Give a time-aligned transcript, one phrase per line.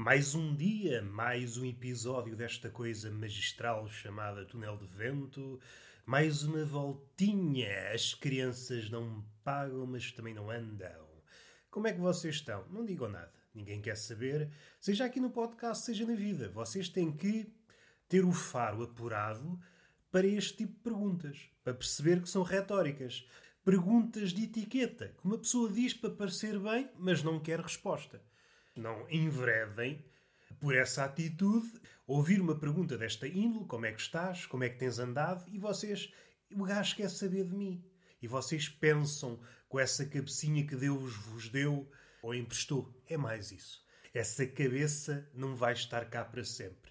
[0.00, 5.58] Mais um dia, mais um episódio desta coisa magistral chamada Túnel de Vento,
[6.06, 7.90] mais uma voltinha.
[7.92, 11.04] As crianças não pagam, mas também não andam.
[11.68, 12.64] Como é que vocês estão?
[12.68, 13.34] Não digam nada.
[13.52, 14.52] Ninguém quer saber.
[14.80, 16.48] Seja aqui no podcast, seja na vida.
[16.48, 17.52] Vocês têm que
[18.08, 19.58] ter o faro apurado
[20.12, 23.26] para este tipo de perguntas, para perceber que são retóricas.
[23.64, 28.22] Perguntas de etiqueta, que uma pessoa diz para parecer bem, mas não quer resposta
[28.78, 30.04] não enveredem
[30.60, 31.70] por essa atitude,
[32.06, 35.58] ouvir uma pergunta desta índole, como é que estás, como é que tens andado, e
[35.58, 36.12] vocês,
[36.52, 37.84] o gajo quer saber de mim.
[38.20, 41.88] E vocês pensam com essa cabecinha que Deus vos deu
[42.22, 42.92] ou emprestou.
[43.06, 43.86] É mais isso.
[44.12, 46.90] Essa cabeça não vai estar cá para sempre.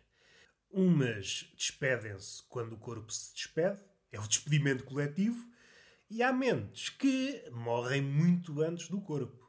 [0.69, 3.81] Umas despedem-se quando o corpo se despede,
[4.11, 5.45] é o despedimento coletivo,
[6.09, 9.46] e há mentes que morrem muito antes do corpo.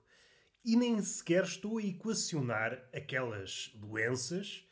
[0.64, 4.64] E nem sequer estou a equacionar aquelas doenças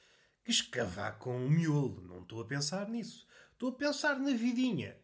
[0.45, 2.03] que escavacam o miolo.
[2.03, 3.27] Não estou a pensar nisso.
[3.53, 4.97] Estou a pensar na vidinha.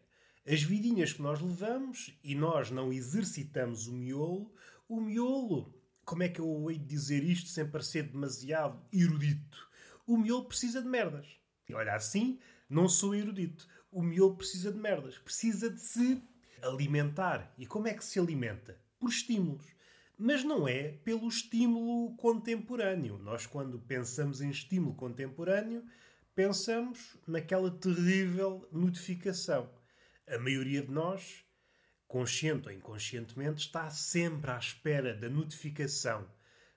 [0.45, 4.53] As vidinhas que nós levamos e nós não exercitamos o miolo.
[4.87, 5.73] O miolo,
[6.05, 9.69] como é que eu hei de dizer isto sem parecer demasiado erudito?
[10.05, 11.27] O miolo precisa de merdas.
[11.67, 12.39] E olha, assim
[12.69, 13.67] não sou erudito.
[13.89, 15.17] O miolo precisa de merdas.
[15.17, 16.21] Precisa de se
[16.61, 17.53] alimentar.
[17.57, 18.79] E como é que se alimenta?
[18.99, 19.72] Por estímulos
[20.25, 23.17] mas não é pelo estímulo contemporâneo.
[23.17, 25.83] Nós, quando pensamos em estímulo contemporâneo,
[26.33, 29.69] pensamos naquela terrível notificação.
[30.25, 31.43] A maioria de nós,
[32.07, 36.25] consciente ou inconscientemente, está sempre à espera da notificação.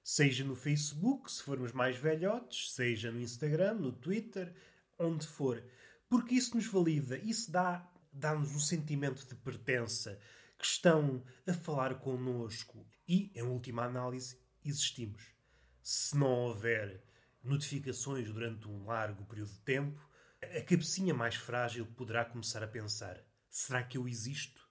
[0.02, 4.52] Seja no Facebook, se formos mais velhotes, seja no Instagram, no Twitter,
[4.98, 5.62] onde for.
[6.08, 10.18] Porque isso nos valida, isso dá, dá-nos um sentimento de pertença,
[10.58, 15.22] que estão a falar connosco e, em última análise, existimos.
[15.83, 17.02] Se não houver
[17.42, 20.00] notificações durante um largo período de tempo,
[20.42, 24.66] a cabecinha mais frágil poderá começar a pensar: será que eu existo?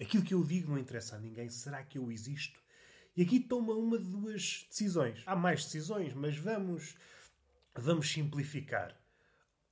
[0.00, 2.60] Aquilo que eu digo não interessa a ninguém, será que eu existo?
[3.16, 5.22] E aqui toma uma de duas decisões.
[5.26, 6.96] Há mais decisões, mas vamos,
[7.74, 8.98] vamos simplificar.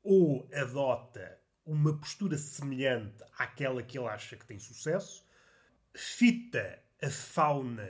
[0.02, 5.24] Ou adota uma postura semelhante àquela que ele acha que tem sucesso,
[5.94, 7.88] fita a fauna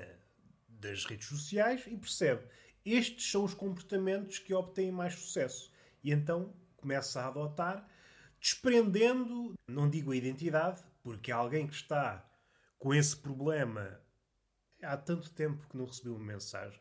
[0.69, 2.47] das redes sociais e percebe
[2.85, 5.71] estes são os comportamentos que obtêm mais sucesso.
[6.03, 7.87] E então começa a adotar,
[8.41, 12.27] desprendendo, não digo a identidade, porque alguém que está
[12.79, 14.01] com esse problema
[14.83, 16.81] há tanto tempo que não recebeu uma mensagem.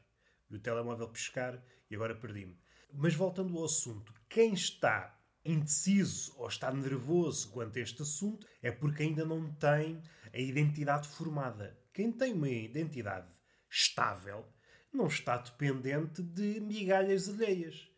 [0.49, 2.57] E o telemóvel pescar e agora perdi-me.
[2.93, 8.71] Mas voltando ao assunto, quem está indeciso ou está nervoso quanto a este assunto é
[8.71, 10.01] porque ainda não tem
[10.37, 11.75] a identidade formada.
[11.91, 13.35] Quem tem uma identidade
[13.67, 14.45] estável
[14.93, 17.89] não está dependente de migalhas alheias.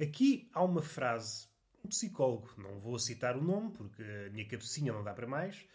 [0.00, 1.48] Aqui há uma frase,
[1.84, 5.66] um psicólogo, não vou citar o nome porque a minha cabecinha não dá para mais.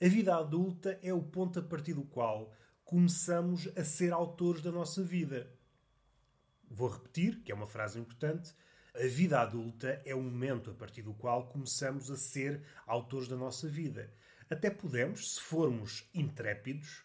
[0.00, 2.50] A vida adulta é o ponto a partir do qual
[2.82, 5.54] começamos a ser autores da nossa vida.
[6.70, 8.54] Vou repetir, que é uma frase importante.
[8.94, 13.36] A vida adulta é o momento a partir do qual começamos a ser autores da
[13.36, 14.10] nossa vida.
[14.50, 17.04] Até podemos, se formos intrépidos,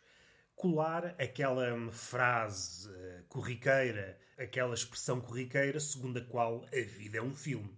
[0.55, 7.35] colar aquela frase uh, corriqueira, aquela expressão corriqueira segundo a qual a vida é um
[7.35, 7.77] filme.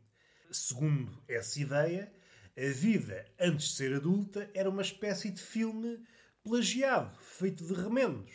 [0.51, 2.13] Segundo essa ideia,
[2.55, 5.99] a vida, antes de ser adulta, era uma espécie de filme
[6.43, 8.31] plagiado, feito de remendos.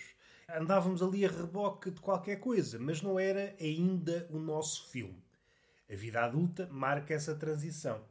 [0.48, 5.22] Andávamos ali a reboque de qualquer coisa, mas não era ainda o nosso filme.
[5.88, 8.04] A vida adulta marca essa transição.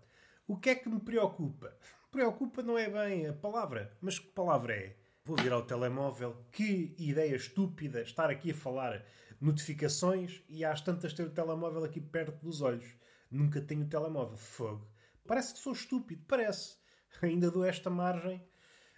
[0.48, 1.78] O que é que me preocupa?
[2.12, 4.98] Preocupa não é bem a palavra, mas que palavra é?
[5.24, 6.44] Vou virar o telemóvel.
[6.52, 9.06] Que ideia estúpida estar aqui a falar
[9.40, 12.96] notificações e às tantas ter o telemóvel aqui perto dos olhos.
[13.30, 14.38] Nunca tenho o telemóvel.
[14.38, 14.90] Fogo.
[15.28, 16.24] Parece que sou estúpido.
[16.28, 16.78] Parece.
[17.22, 18.44] Ainda dou esta margem.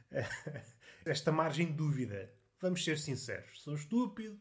[1.04, 2.34] esta margem de dúvida.
[2.62, 3.62] Vamos ser sinceros.
[3.62, 4.40] Sou estúpido.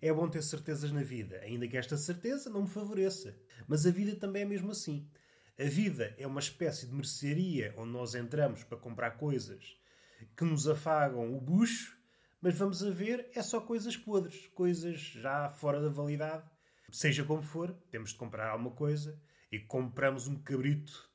[0.00, 3.36] É bom ter certezas na vida, ainda que esta certeza não me favoreça.
[3.66, 5.08] Mas a vida também é mesmo assim.
[5.56, 9.76] A vida é uma espécie de mercearia onde nós entramos para comprar coisas
[10.36, 11.96] que nos afagam o bucho,
[12.40, 16.44] mas vamos a ver, é só coisas podres, coisas já fora da validade.
[16.90, 19.20] Seja como for, temos de comprar alguma coisa
[19.50, 21.08] e compramos um cabrito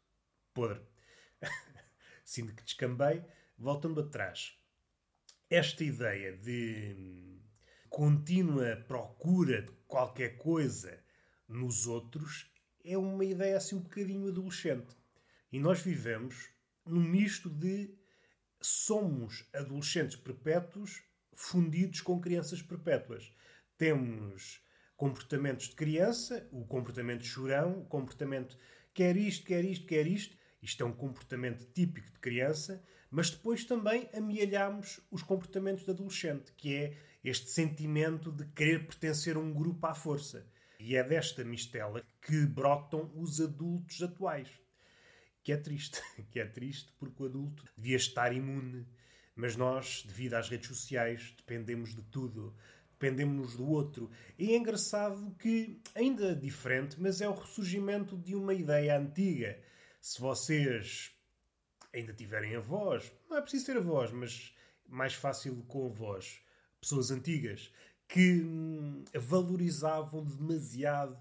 [0.54, 0.82] podre.
[2.24, 3.26] Sinto que descambei.
[3.58, 4.58] Voltando atrás,
[5.50, 7.42] esta ideia de
[7.90, 11.04] contínua procura de qualquer coisa
[11.46, 12.50] nos outros
[12.84, 14.96] é uma ideia assim um bocadinho adolescente.
[15.52, 16.50] E nós vivemos
[16.86, 17.94] num misto de
[18.62, 21.04] somos adolescentes perpétuos
[21.34, 23.34] fundidos com crianças perpétuas.
[23.78, 24.62] Temos
[24.98, 28.58] comportamentos de criança, o comportamento chorão, o comportamento
[28.94, 30.38] quer isto, quer isto, quer isto.
[30.62, 36.52] Isto é um comportamento típico de criança, mas depois também amealhamos os comportamentos de adolescente,
[36.58, 40.46] que é este sentimento de querer pertencer a um grupo à força.
[40.80, 44.50] E é desta mistela que brotam os adultos atuais.
[45.44, 46.02] Que é triste.
[46.32, 48.88] Que é triste porque o adulto devia estar imune.
[49.36, 52.56] Mas nós, devido às redes sociais, dependemos de tudo.
[52.92, 54.10] Dependemos do outro.
[54.38, 59.60] E é engraçado que, ainda diferente, mas é o ressurgimento de uma ideia antiga.
[60.02, 61.12] Se vocês
[61.94, 64.54] ainda tiverem avós, não é preciso ter avós, mas
[64.88, 66.42] mais fácil com avós,
[66.80, 67.72] pessoas antigas,
[68.10, 71.16] que hum, valorizavam demasiado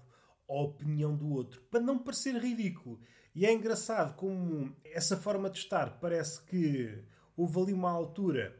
[0.49, 2.99] a opinião do outro, para não parecer ridículo.
[3.35, 7.03] E é engraçado como essa forma de estar parece que
[7.37, 8.59] houve ali uma altura,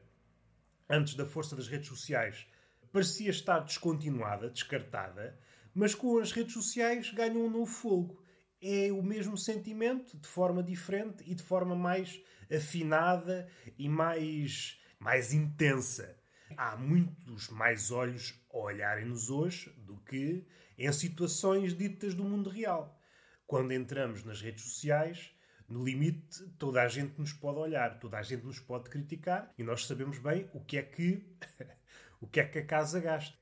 [0.87, 2.45] antes da força das redes sociais,
[2.91, 5.37] parecia estar descontinuada, descartada,
[5.73, 8.23] mas com as redes sociais ganham um novo fogo.
[8.61, 12.21] É o mesmo sentimento, de forma diferente e de forma mais
[12.51, 13.47] afinada
[13.77, 16.18] e mais, mais intensa.
[16.57, 20.45] Há muitos mais olhos a olharem-nos hoje do que
[20.77, 22.99] em situações ditas do mundo real.
[23.45, 25.31] Quando entramos nas redes sociais,
[25.67, 29.63] no limite, toda a gente nos pode olhar, toda a gente nos pode criticar e
[29.63, 31.37] nós sabemos bem o que é que
[32.19, 33.37] o que é que a casa gasta.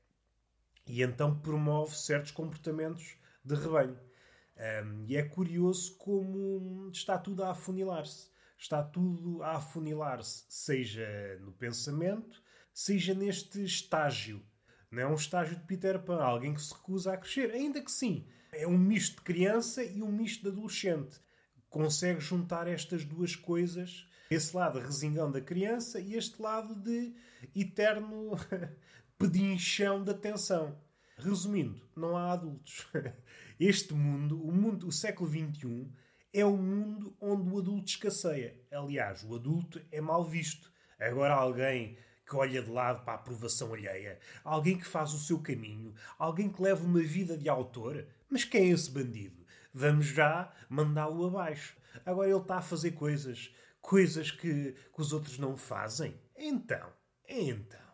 [0.86, 3.98] E então promove certos comportamentos de rebanho.
[4.56, 8.30] Um, e é curioso como está tudo a afunilar-se.
[8.58, 12.42] Está tudo a afunilar-se, seja no pensamento,
[12.78, 14.40] seja neste estágio.
[14.88, 17.50] Não é um estágio de Peter Pan, alguém que se recusa a crescer.
[17.50, 21.18] Ainda que sim, é um misto de criança e um misto de adolescente.
[21.68, 27.12] Consegue juntar estas duas coisas, esse lado resingão da criança e este lado de
[27.52, 28.36] eterno
[29.18, 30.80] pedinchão da atenção.
[31.16, 32.86] Resumindo, não há adultos.
[33.58, 35.90] Este mundo, o mundo, o século XXI,
[36.32, 38.56] é um mundo onde o adulto escasseia.
[38.70, 40.70] Aliás, o adulto é mal visto.
[40.96, 41.98] Agora alguém
[42.28, 46.50] que olha de lado para a aprovação alheia, alguém que faz o seu caminho, alguém
[46.50, 48.04] que leva uma vida de autor.
[48.28, 49.46] Mas quem é esse bandido?
[49.72, 51.76] Vamos já mandá-lo abaixo.
[52.04, 56.14] Agora ele está a fazer coisas, coisas que, que os outros não fazem.
[56.36, 56.92] Então,
[57.26, 57.88] então,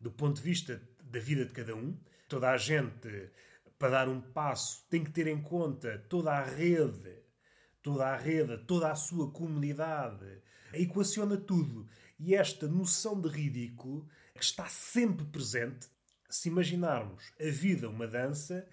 [0.00, 1.96] do ponto de vista da vida de cada um,
[2.28, 3.30] toda a gente,
[3.78, 7.22] para dar um passo, tem que ter em conta toda a rede,
[7.82, 10.42] toda a rede, toda a sua comunidade,
[10.72, 11.88] equaciona tudo.
[12.24, 15.88] E esta noção de ridículo está sempre presente.
[16.30, 18.64] Se imaginarmos a vida uma dança,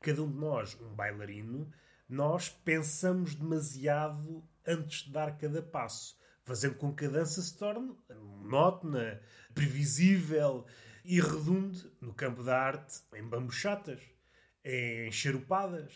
[0.00, 1.70] cada um de nós um bailarino,
[2.08, 7.96] nós pensamos demasiado antes de dar cada passo, fazendo com que a dança se torne
[8.10, 9.22] monótona,
[9.54, 10.66] previsível
[11.04, 14.00] e redunde no campo da arte em bambuchatas,
[14.64, 15.94] em xeropadas,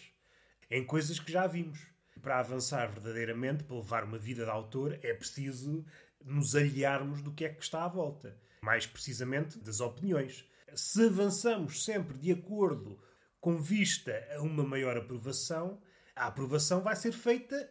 [0.71, 1.91] em coisas que já vimos.
[2.23, 5.87] Para avançar verdadeiramente, para levar uma vida de autor, é preciso
[6.25, 8.37] nos aliarmos do que é que está à volta.
[8.63, 10.45] Mais precisamente das opiniões.
[10.75, 13.01] Se avançamos sempre de acordo
[13.41, 15.81] com vista a uma maior aprovação,
[16.15, 17.71] a aprovação vai ser feita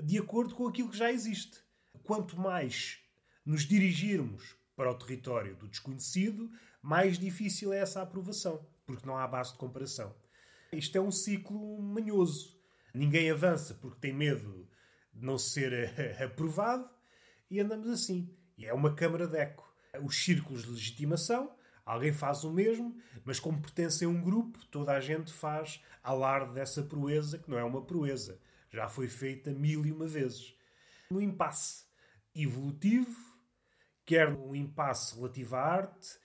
[0.00, 1.58] de acordo com aquilo que já existe.
[2.04, 3.00] Quanto mais
[3.44, 6.50] nos dirigirmos para o território do desconhecido,
[6.80, 10.14] mais difícil é essa aprovação, porque não há base de comparação.
[10.72, 12.56] Isto é um ciclo manhoso.
[12.94, 14.68] Ninguém avança porque tem medo
[15.12, 16.88] de não ser aprovado
[17.50, 18.34] e andamos assim.
[18.56, 19.66] E é uma câmara de eco.
[20.02, 24.92] Os círculos de legitimação, alguém faz o mesmo, mas como pertence a um grupo, toda
[24.92, 28.40] a gente faz alarde dessa proeza, que não é uma proeza.
[28.70, 30.54] Já foi feita mil e uma vezes.
[31.10, 31.84] No impasse
[32.34, 33.16] evolutivo,
[34.04, 36.18] quer no impasse relativo à arte,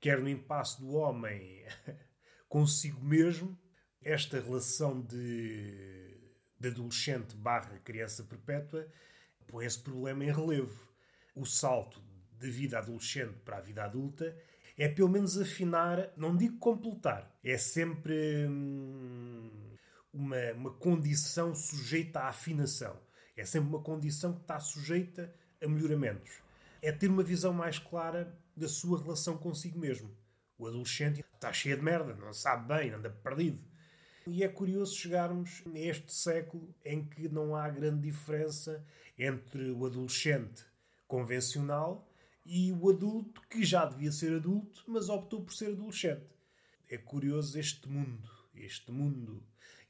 [0.00, 1.64] quer no impasse do homem
[2.48, 3.58] consigo mesmo,
[4.02, 6.18] esta relação de,
[6.58, 8.90] de adolescente barra criança perpétua
[9.50, 10.88] põe esse problema em relevo.
[11.34, 12.02] O salto
[12.38, 14.36] de vida adolescente para a vida adulta
[14.76, 19.50] é pelo menos afinar, não digo completar, é sempre hum,
[20.12, 22.96] uma, uma condição sujeita à afinação.
[23.36, 26.42] É sempre uma condição que está sujeita a melhoramentos.
[26.82, 30.10] É ter uma visão mais clara da sua relação consigo mesmo.
[30.58, 33.62] O adolescente está cheio de merda, não sabe bem, anda perdido.
[34.26, 38.84] E é curioso chegarmos a este século em que não há grande diferença
[39.18, 40.64] entre o adolescente
[41.08, 42.06] convencional
[42.44, 46.26] e o adulto que já devia ser adulto, mas optou por ser adolescente.
[46.88, 49.42] É curioso este mundo, este mundo.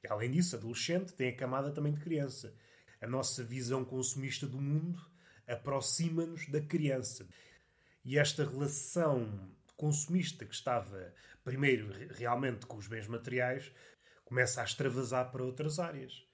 [0.02, 2.54] E além disso, adolescente tem a camada também de criança.
[3.00, 5.00] A nossa visão consumista do mundo
[5.46, 7.26] aproxima-nos da criança.
[8.04, 13.72] E esta relação consumista que estava primeiro realmente com os bens materiais
[14.30, 16.24] começa a extravasar para outras áreas.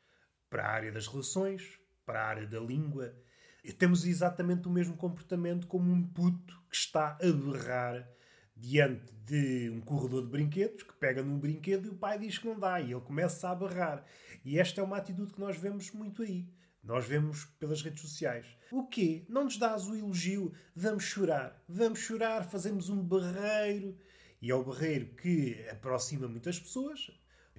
[0.51, 3.17] Para a área das relações, para a área da língua.
[3.65, 8.07] E temos exatamente o mesmo comportamento como um puto que está a berrar
[8.55, 12.47] diante de um corredor de brinquedos que pega num brinquedo e o pai diz que
[12.47, 14.05] não dá e ele começa a berrar.
[14.45, 16.47] E esta é uma atitude que nós vemos muito aí.
[16.85, 18.47] Nós vemos pelas redes sociais.
[18.71, 19.25] O quê?
[19.27, 20.53] Não nos dás o elogio?
[20.75, 21.65] Vamos chorar.
[21.67, 23.99] Vamos chorar, fazemos um barreiro.
[24.41, 27.11] E é o barreiro que aproxima muitas pessoas.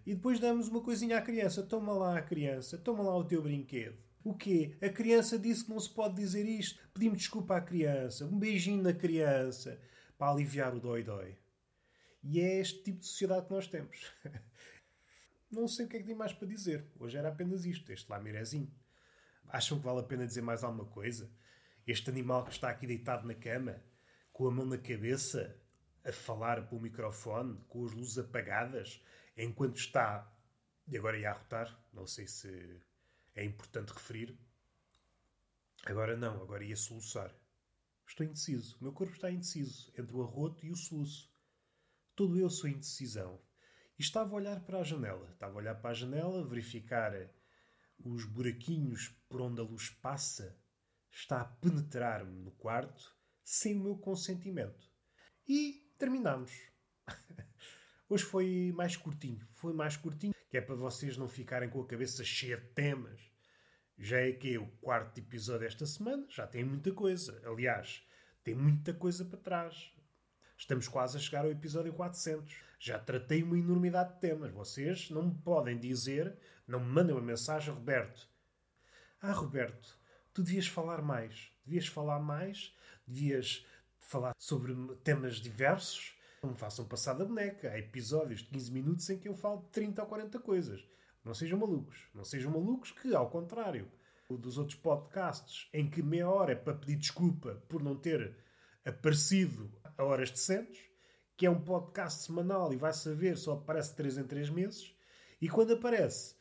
[0.07, 1.61] E depois damos uma coisinha à criança.
[1.61, 3.97] Toma lá a criança, toma lá o teu brinquedo.
[4.23, 4.77] O quê?
[4.81, 6.79] A criança disse que não se pode dizer isto.
[6.93, 8.25] Pedimos desculpa à criança.
[8.25, 9.77] Um beijinho na criança.
[10.17, 11.37] Para aliviar o dói-dói.
[12.23, 14.09] E é este tipo de sociedade que nós temos.
[15.51, 16.85] não sei o que é que tem mais para dizer.
[16.97, 17.91] Hoje era apenas isto.
[17.91, 18.71] Este lamirezinho.
[19.49, 21.29] Acham que vale a pena dizer mais alguma coisa?
[21.85, 23.83] Este animal que está aqui deitado na cama,
[24.31, 25.53] com a mão na cabeça,
[26.05, 29.03] a falar para o microfone, com as luzes apagadas,
[29.37, 30.33] enquanto está.
[30.87, 32.81] E agora ia arrotar, não sei se
[33.35, 34.37] é importante referir.
[35.85, 37.33] Agora não, agora ia soluçar.
[38.07, 38.77] Estou indeciso.
[38.79, 41.31] O meu corpo está indeciso entre o arroto e o soluço.
[42.15, 43.39] Todo eu sou indecisão.
[43.99, 45.29] E estava a olhar para a janela.
[45.31, 47.13] Estava a olhar para a janela, verificar
[47.99, 50.57] os buraquinhos por onde a luz passa,
[51.11, 54.89] está a penetrar-me no quarto sem o meu consentimento.
[55.47, 56.51] E terminamos.
[58.09, 59.45] Hoje foi mais curtinho.
[59.51, 63.19] Foi mais curtinho, que é para vocês não ficarem com a cabeça cheia de temas.
[63.97, 67.41] Já é que é o quarto episódio desta semana, já tem muita coisa.
[67.43, 68.01] Aliás,
[68.45, 69.91] tem muita coisa para trás.
[70.57, 72.55] Estamos quase a chegar ao episódio 400.
[72.79, 74.51] Já tratei uma enormidade de temas.
[74.53, 78.29] Vocês não me podem dizer, não me mandem uma mensagem, Roberto.
[79.21, 79.99] Ah, Roberto,
[80.33, 81.51] tu devias falar mais.
[81.65, 82.73] Devias falar mais,
[83.05, 83.65] devias
[83.99, 84.73] falar sobre
[85.03, 86.16] temas diversos.
[86.41, 87.71] Não me façam passar da boneca.
[87.71, 90.87] Há episódios de 15 minutos em que eu falo de 30 ou 40 coisas.
[91.23, 92.07] Não sejam malucos.
[92.13, 93.89] Não sejam malucos que, ao contrário
[94.29, 98.35] dos outros podcasts, em que meia hora é para pedir desculpa por não ter
[98.85, 100.79] aparecido a horas decentes,
[101.37, 104.93] que é um podcast semanal e vai saber, só aparece 3 em 3 meses,
[105.39, 106.35] e quando aparece,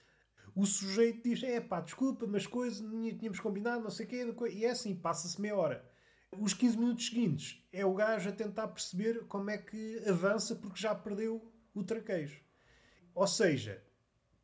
[0.54, 2.82] o sujeito diz: é pá, desculpa, mas coisa,
[3.18, 5.84] tínhamos combinado, não sei o quê, e é assim, passa-se meia hora.
[6.38, 10.80] Os 15 minutos seguintes é o gajo a tentar perceber como é que avança porque
[10.80, 12.40] já perdeu o traquejo.
[13.14, 13.82] Ou seja,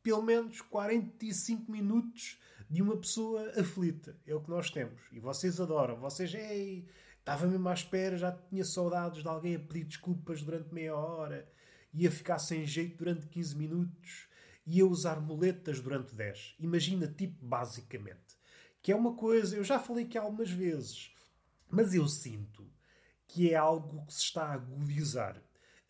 [0.01, 4.17] pelo menos 45 minutos de uma pessoa aflita.
[4.25, 5.01] É o que nós temos.
[5.11, 5.99] E vocês adoram.
[5.99, 6.87] Vocês, ei,
[7.23, 11.49] Estava mesmo à espera, já tinha saudades de alguém a pedir desculpas durante meia hora,
[11.93, 14.27] ia ficar sem jeito durante 15 minutos,
[14.67, 16.55] ia usar muletas durante 10.
[16.59, 18.37] Imagina, tipo, basicamente.
[18.81, 21.12] Que é uma coisa, eu já falei que algumas vezes,
[21.73, 22.71] mas eu sinto
[23.27, 25.41] que é algo que se está a agudizar.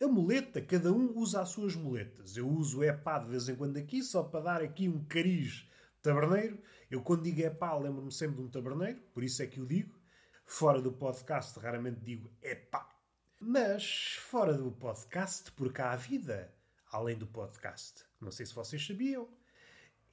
[0.01, 2.37] A muleta, cada um usa as suas muletas.
[2.37, 5.69] Eu uso epá de vez em quando aqui, só para dar aqui um cariz
[6.01, 6.57] taberneiro.
[6.89, 9.99] Eu, quando digo epá, lembro-me sempre de um taberneiro, por isso é que o digo.
[10.45, 12.89] Fora do podcast, raramente digo epá.
[13.37, 16.53] Mas fora do podcast, porque há vida
[16.91, 18.05] além do podcast.
[18.21, 19.27] Não sei se vocês sabiam.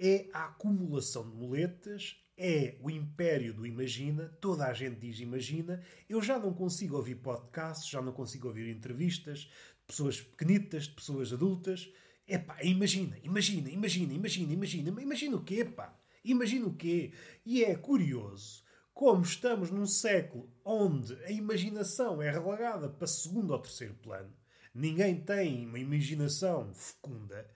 [0.00, 4.28] É a acumulação de muletas, é o império do imagina.
[4.40, 5.82] Toda a gente diz imagina.
[6.09, 10.94] Eu já não consigo ouvir podcasts, já não consigo ouvir entrevistas de pessoas pequenitas, de
[10.94, 11.92] pessoas adultas.
[12.26, 15.02] Epá, imagina, imagina, imagina, imagina, imagina.
[15.02, 15.94] Imagina o quê, pá?
[16.25, 17.12] Imagina o quê?
[17.44, 18.64] E é curioso
[19.00, 24.30] como estamos num século onde a imaginação é relegada para segundo ou terceiro plano,
[24.75, 27.50] ninguém tem uma imaginação fecunda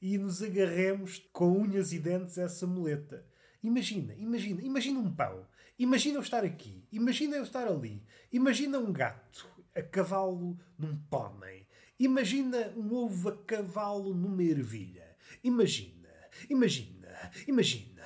[0.00, 3.26] e nos agarremos com unhas e dentes a essa muleta.
[3.66, 5.46] Imagina, imagina, imagina um pão.
[5.78, 6.86] Imagina eu estar aqui.
[6.92, 8.02] Imagina eu estar ali.
[8.32, 11.66] Imagina um gato a cavalo num pônei.
[11.98, 15.16] Imagina um ovo a cavalo numa ervilha.
[15.42, 16.08] Imagina,
[16.48, 18.04] imagina, imagina.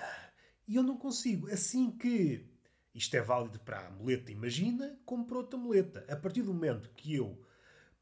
[0.66, 1.48] E eu não consigo.
[1.50, 2.46] Assim que
[2.94, 6.04] isto é válido para a muleta imagina, como para outra muleta.
[6.08, 7.38] A partir do momento que eu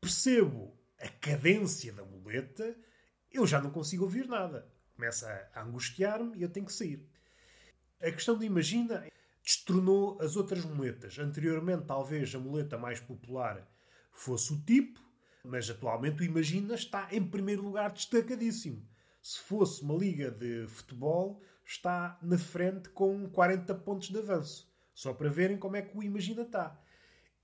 [0.01, 2.77] percebo a cadência da muleta,
[3.33, 4.71] eu já não consigo ouvir nada.
[4.95, 7.07] Começa a angustiar-me e eu tenho que sair.
[8.01, 9.05] A questão de imagina
[9.43, 11.19] destronou as outras muletas.
[11.19, 13.67] Anteriormente, talvez a muleta mais popular
[14.13, 15.01] fosse o tipo,
[15.45, 18.87] mas atualmente o Imagina está em primeiro lugar destacadíssimo.
[19.23, 24.71] Se fosse uma liga de futebol, está na frente com 40 pontos de avanço.
[24.95, 26.81] Só para verem como é que o Imagina está.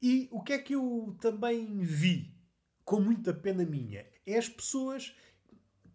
[0.03, 2.37] E o que é que eu também vi,
[2.85, 5.17] com muita pena minha, é as pessoas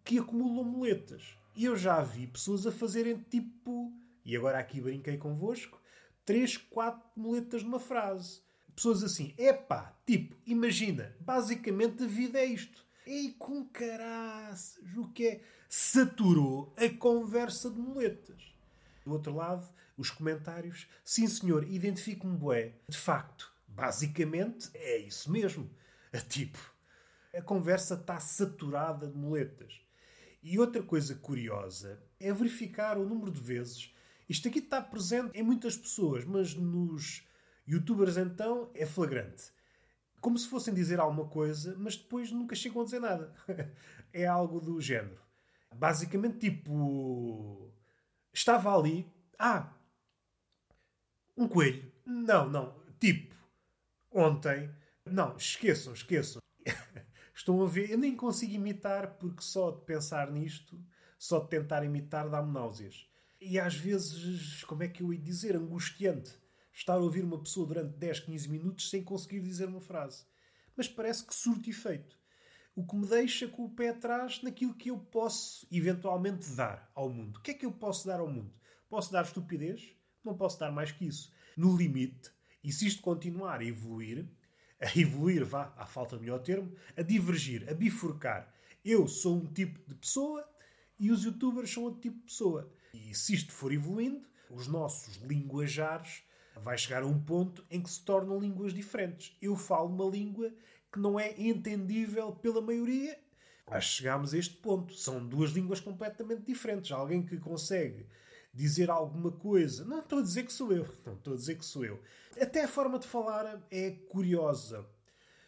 [0.04, 1.36] que acumulam muletas.
[1.54, 3.92] E eu já vi pessoas a fazerem tipo,
[4.30, 5.82] e agora aqui brinquei convosco,
[6.24, 8.40] três, quatro muletas numa frase.
[8.76, 12.86] pessoas assim, epá, tipo, imagina, basicamente a vida é isto.
[13.04, 15.40] E com caraças, o que é?
[15.68, 18.54] Saturou a conversa de muletas.
[19.04, 19.68] Do outro lado,
[19.98, 22.74] os comentários, sim senhor, identifico-me bué.
[22.88, 25.68] De facto, basicamente é isso mesmo.
[26.28, 26.58] Tipo,
[27.34, 29.80] a conversa está saturada de muletas.
[30.40, 33.92] E outra coisa curiosa é verificar o número de vezes.
[34.30, 37.26] Isto aqui está presente em muitas pessoas, mas nos
[37.66, 39.50] youtubers então é flagrante.
[40.20, 43.34] Como se fossem dizer alguma coisa, mas depois nunca chegam a dizer nada.
[44.12, 45.20] é algo do género.
[45.74, 47.74] Basicamente, tipo.
[48.32, 49.12] Estava ali.
[49.36, 49.74] Ah!
[51.36, 51.92] Um coelho.
[52.06, 52.80] Não, não.
[53.00, 53.34] Tipo.
[54.12, 54.72] Ontem.
[55.04, 56.40] Não, esqueçam, esqueçam.
[57.34, 57.90] Estão a ver?
[57.90, 60.80] Eu nem consigo imitar porque só de pensar nisto,
[61.18, 63.09] só de tentar imitar, dá-me náuseas.
[63.40, 65.56] E às vezes, como é que eu ia dizer?
[65.56, 66.32] Angustiante.
[66.74, 70.24] Estar a ouvir uma pessoa durante 10, 15 minutos sem conseguir dizer uma frase.
[70.76, 72.18] Mas parece que surte efeito.
[72.76, 77.08] O que me deixa com o pé atrás naquilo que eu posso eventualmente dar ao
[77.08, 77.38] mundo.
[77.38, 78.52] O que é que eu posso dar ao mundo?
[78.88, 79.94] Posso dar estupidez?
[80.24, 81.32] Não posso dar mais que isso.
[81.56, 82.30] No limite,
[82.62, 84.28] e se isto continuar a evoluir,
[84.80, 88.52] a evoluir, vá, à falta de melhor termo, a divergir, a bifurcar.
[88.84, 90.46] Eu sou um tipo de pessoa
[90.98, 92.72] e os youtubers são outro tipo de pessoa.
[92.92, 96.22] E se isto for evoluindo, os nossos linguajares
[96.56, 99.36] vai chegar a um ponto em que se tornam línguas diferentes.
[99.40, 100.52] Eu falo uma língua
[100.92, 103.18] que não é entendível pela maioria.
[103.68, 104.94] Mas chegámos a este ponto.
[104.94, 106.90] São duas línguas completamente diferentes.
[106.90, 108.06] Alguém que consegue
[108.52, 109.84] dizer alguma coisa.
[109.84, 110.86] Não estou a dizer que sou eu.
[111.06, 112.02] Não estou a dizer que sou eu.
[112.40, 114.84] Até a forma de falar é curiosa.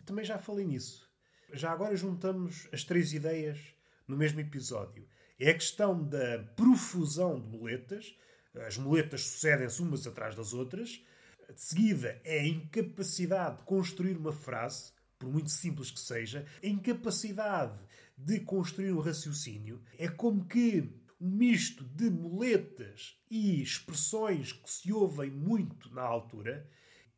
[0.06, 1.10] Também já falei nisso.
[1.52, 3.58] Já agora juntamos as três ideias
[4.06, 5.06] no mesmo episódio.
[5.42, 8.16] É a questão da profusão de muletas.
[8.64, 11.04] As muletas sucedem-se umas atrás das outras.
[11.52, 16.66] De seguida, é a incapacidade de construir uma frase, por muito simples que seja, a
[16.68, 17.76] incapacidade
[18.16, 19.82] de construir um raciocínio.
[19.98, 20.88] É como que
[21.20, 26.70] um misto de muletas e expressões que se ouvem muito na altura,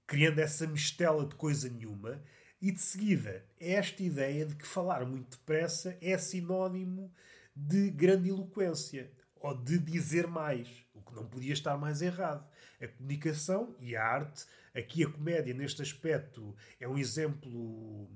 [0.06, 2.24] criando essa mistela de coisa nenhuma,
[2.58, 7.12] e de seguida esta ideia de que falar muito depressa é sinónimo
[7.54, 12.48] de grande eloquência ou de dizer mais, o que não podia estar mais errado.
[12.80, 18.08] A comunicação e a arte, aqui a comédia neste aspecto é um exemplo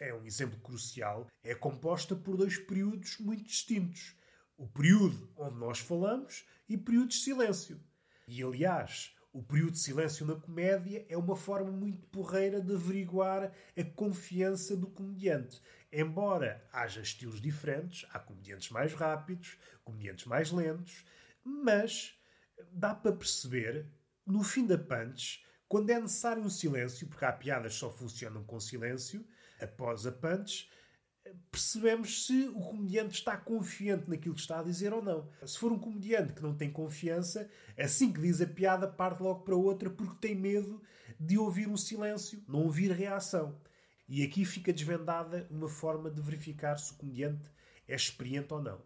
[0.00, 4.16] é um exemplo crucial, é composta por dois períodos muito distintos
[4.56, 7.80] o período onde nós falamos e períodos de silêncio.
[8.26, 13.52] E, aliás, o período de silêncio na comédia é uma forma muito porreira de averiguar
[13.76, 15.60] a confiança do comediante.
[15.96, 21.04] Embora haja estilos diferentes, há comediantes mais rápidos, comediantes mais lentos,
[21.44, 22.18] mas
[22.72, 23.86] dá para perceber,
[24.26, 28.42] no fim da punch, quando é necessário um silêncio, porque há piadas que só funcionam
[28.42, 29.24] com silêncio,
[29.60, 30.68] após a punch,
[31.48, 35.30] percebemos se o comediante está confiante naquilo que está a dizer ou não.
[35.46, 39.44] Se for um comediante que não tem confiança, assim que diz a piada, parte logo
[39.44, 40.82] para outra porque tem medo
[41.20, 43.56] de ouvir um silêncio, não ouvir reação.
[44.08, 47.50] E aqui fica desvendada uma forma de verificar se o comediante
[47.88, 48.82] é experiente ou não.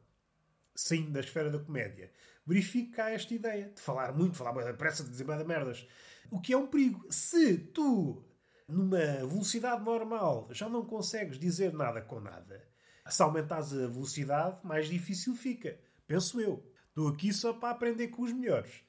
[0.74, 2.12] Saindo da esfera da comédia,
[2.46, 5.86] verifica esta ideia de falar muito, falar bem depressa, de dizer bem merdas.
[6.30, 7.06] O que é um perigo.
[7.10, 8.24] Se tu
[8.68, 12.68] numa velocidade normal já não consegues dizer nada com nada.
[13.08, 15.80] Se aumentares a velocidade, mais difícil fica.
[16.06, 16.70] Penso eu.
[16.88, 18.82] Estou aqui só para aprender com os melhores.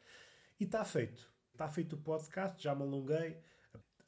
[0.59, 1.31] E está feito.
[1.53, 3.37] Está feito o podcast, já me alonguei.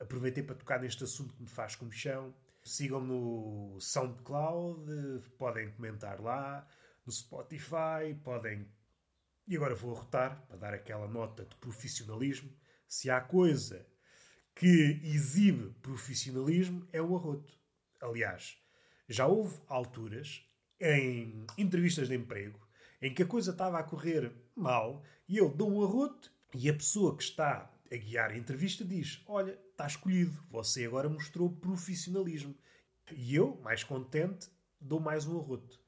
[0.01, 2.33] Aproveitei para tocar neste assunto que me faz comichão.
[2.63, 4.83] Sigam-me no SoundCloud,
[5.37, 6.67] podem comentar lá,
[7.05, 8.67] no Spotify, podem.
[9.47, 12.51] E agora vou arrotar para dar aquela nota de profissionalismo.
[12.87, 13.85] Se há coisa
[14.55, 17.57] que exibe profissionalismo é o arroto.
[18.01, 18.57] Aliás,
[19.07, 20.43] já houve alturas
[20.79, 22.59] em entrevistas de emprego
[23.01, 26.73] em que a coisa estava a correr mal e eu dou um arroto e a
[26.73, 32.55] pessoa que está a guiar a entrevista diz: Olha, está escolhido, você agora mostrou profissionalismo.
[33.11, 34.47] E eu, mais contente,
[34.79, 35.79] dou mais um arroto.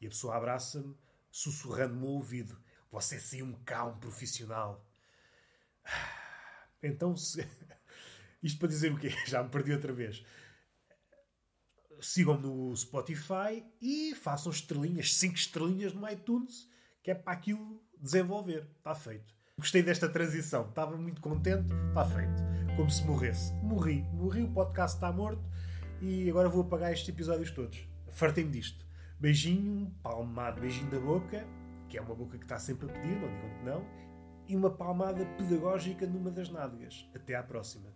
[0.00, 0.96] E a pessoa abraça-me,
[1.30, 4.84] sussurrando-me ao ouvido: Você sim um cão profissional.
[6.82, 7.46] Então, se,
[8.42, 9.10] isto para dizer o quê?
[9.24, 10.24] Já me perdi outra vez.
[12.00, 16.68] Sigam no Spotify e façam estrelinhas, 5 estrelinhas no iTunes,
[17.00, 18.68] que é para aquilo desenvolver.
[18.78, 19.32] Está feito.
[19.58, 20.68] Gostei desta transição.
[20.68, 21.72] Estava muito contente.
[21.88, 22.42] Está feito.
[22.76, 23.52] Como se morresse.
[23.62, 24.02] Morri.
[24.12, 25.42] Morri, o podcast está morto
[26.00, 27.86] e agora vou apagar estes episódios todos.
[28.10, 28.84] Fartei-me disto.
[29.20, 31.46] Beijinho, palmado, beijinho da boca,
[31.88, 33.86] que é uma boca que está sempre a pedir, não digam que não,
[34.48, 37.08] e uma palmada pedagógica numa das nádegas.
[37.14, 37.90] Até à próxima.